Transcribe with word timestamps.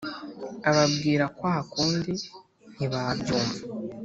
ababwira 0.69 1.25
kwa 1.37 1.55
kundi, 1.71 2.13
ntibabyumva 2.75 3.61